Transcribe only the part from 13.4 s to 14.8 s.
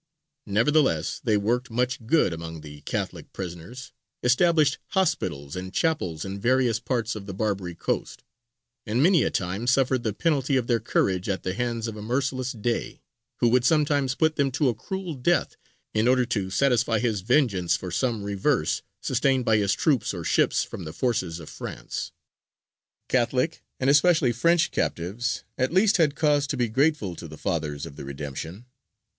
who would sometimes put them to a